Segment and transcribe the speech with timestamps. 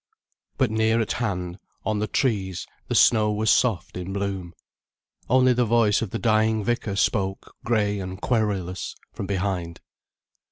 [0.57, 4.55] But near at hand on the trees the snow was soft in bloom.
[5.29, 9.79] Only the voice of the dying vicar spoke grey and querulous from behind.